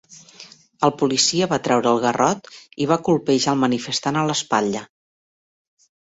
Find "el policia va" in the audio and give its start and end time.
0.87-1.59